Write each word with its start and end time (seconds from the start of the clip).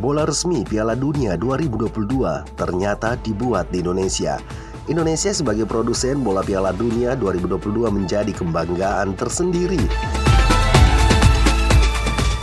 bola 0.00 0.24
resmi 0.24 0.64
Piala 0.64 0.96
Dunia 0.96 1.36
2022 1.36 2.56
ternyata 2.56 3.20
dibuat 3.20 3.68
di 3.68 3.84
Indonesia. 3.84 4.40
Indonesia 4.88 5.28
sebagai 5.28 5.68
produsen 5.68 6.24
bola 6.24 6.40
Piala 6.40 6.72
Dunia 6.72 7.12
2022 7.12 7.92
menjadi 7.92 8.32
kebanggaan 8.32 9.12
tersendiri. 9.12 9.76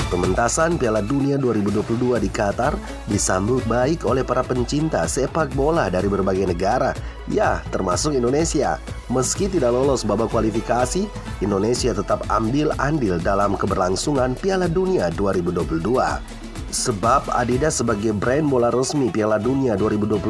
Pementasan 0.07 0.77
Piala 0.77 1.01
Dunia 1.01 1.35
2022 1.41 2.21
di 2.21 2.29
Qatar 2.29 2.77
disambut 3.09 3.65
baik 3.65 4.05
oleh 4.05 4.21
para 4.21 4.45
pencinta 4.45 5.03
sepak 5.09 5.51
bola 5.57 5.89
dari 5.89 6.07
berbagai 6.07 6.47
negara, 6.47 6.93
ya 7.27 7.59
termasuk 7.73 8.13
Indonesia. 8.13 8.77
Meski 9.09 9.49
tidak 9.49 9.73
lolos 9.73 10.05
babak 10.05 10.29
kualifikasi, 10.29 11.09
Indonesia 11.41 11.91
tetap 11.91 12.21
ambil 12.31 12.71
andil 12.79 13.17
dalam 13.19 13.57
keberlangsungan 13.59 14.37
Piala 14.37 14.69
Dunia 14.71 15.11
2022. 15.11 16.46
Sebab 16.77 17.33
Adidas 17.33 17.81
sebagai 17.81 18.13
brand 18.13 18.45
bola 18.45 18.69
resmi 18.69 19.09
Piala 19.09 19.41
Dunia 19.41 19.73
2022 19.73 20.29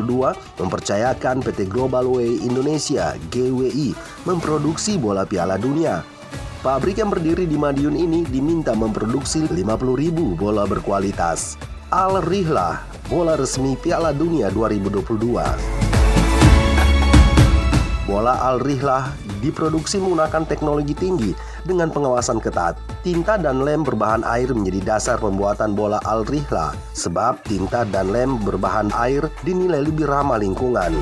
mempercayakan 0.64 1.44
PT 1.44 1.68
Global 1.68 2.08
Way 2.08 2.40
Indonesia 2.48 3.20
GWI 3.36 3.92
memproduksi 4.24 4.96
bola 4.96 5.28
Piala 5.28 5.60
Dunia 5.60 6.08
Pabrik 6.64 7.04
yang 7.04 7.12
berdiri 7.12 7.44
di 7.44 7.60
Madiun 7.60 8.00
ini 8.00 8.24
diminta 8.24 8.72
memproduksi 8.72 9.46
50.000 9.46 10.40
bola 10.40 10.64
berkualitas. 10.66 11.60
Al 11.94 12.24
Rihlah, 12.24 12.82
bola 13.08 13.38
resmi 13.38 13.78
Piala 13.78 14.10
Dunia 14.10 14.50
2022. 14.50 15.38
Bola 18.10 18.40
Al 18.42 18.58
Rihlah 18.64 19.14
diproduksi 19.44 20.02
menggunakan 20.02 20.44
teknologi 20.50 20.98
tinggi 20.98 21.32
dengan 21.68 21.92
pengawasan 21.92 22.40
ketat. 22.40 22.80
Tinta 23.04 23.36
dan 23.36 23.68
lem 23.68 23.84
berbahan 23.84 24.24
air 24.24 24.56
menjadi 24.56 24.96
dasar 24.96 25.20
pembuatan 25.20 25.76
bola 25.76 26.00
Al 26.08 26.24
Rihlah 26.24 26.72
sebab 26.96 27.44
tinta 27.44 27.84
dan 27.84 28.16
lem 28.16 28.40
berbahan 28.42 28.90
air 28.96 29.28
dinilai 29.44 29.84
lebih 29.84 30.08
ramah 30.08 30.40
lingkungan. 30.40 30.96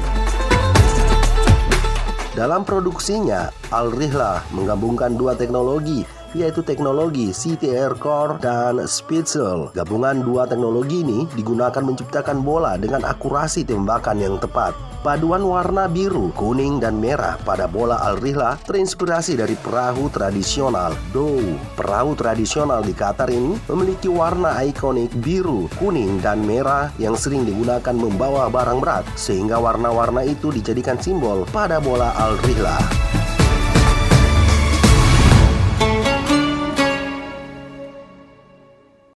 Dalam 2.36 2.68
produksinya, 2.68 3.48
Al-Rihlah 3.72 4.44
menggabungkan 4.52 5.16
dua 5.16 5.40
teknologi, 5.40 6.04
yaitu 6.36 6.60
teknologi 6.60 7.32
CTR 7.32 7.96
Core 7.96 8.44
dan 8.44 8.84
Spitzel. 8.84 9.72
Gabungan 9.72 10.20
dua 10.20 10.44
teknologi 10.44 11.00
ini 11.00 11.24
digunakan 11.32 11.80
menciptakan 11.80 12.44
bola 12.44 12.76
dengan 12.76 13.08
akurasi 13.08 13.64
tembakan 13.64 14.20
yang 14.20 14.36
tepat. 14.36 14.76
Paduan 15.06 15.46
warna 15.46 15.86
biru, 15.86 16.34
kuning, 16.34 16.82
dan 16.82 16.98
merah 16.98 17.38
pada 17.46 17.70
bola 17.70 18.02
Al-Rihla 18.10 18.58
terinspirasi 18.66 19.38
dari 19.38 19.54
perahu 19.54 20.10
tradisional 20.10 20.98
Dow. 21.14 21.38
Perahu 21.78 22.18
tradisional 22.18 22.82
di 22.82 22.90
Qatar 22.90 23.30
ini 23.30 23.54
memiliki 23.70 24.10
warna 24.10 24.58
ikonik 24.66 25.14
biru, 25.22 25.70
kuning, 25.78 26.18
dan 26.26 26.42
merah 26.42 26.90
yang 26.98 27.14
sering 27.14 27.46
digunakan 27.46 27.94
membawa 27.94 28.50
barang 28.50 28.82
berat, 28.82 29.06
sehingga 29.14 29.62
warna-warna 29.62 30.26
itu 30.26 30.50
dijadikan 30.50 30.98
simbol 30.98 31.46
pada 31.54 31.78
bola 31.78 32.10
Al-Rihla. 32.18 32.82